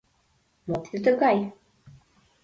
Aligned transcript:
Мо 0.67 0.75
тиде 0.83 0.99
тыгай? 1.05 1.37